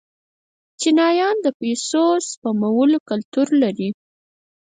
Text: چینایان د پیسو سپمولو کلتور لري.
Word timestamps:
چینایان 0.79 1.35
د 1.41 1.47
پیسو 1.59 2.05
سپمولو 2.29 2.97
کلتور 3.09 3.47
لري. 3.61 3.89